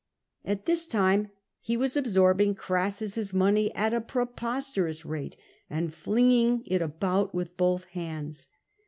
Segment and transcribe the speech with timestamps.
[0.43, 1.29] At this time
[1.59, 5.37] he was absorbing Crassus's money at a pre posterous rate,
[5.69, 8.47] and flinging it about with both hands.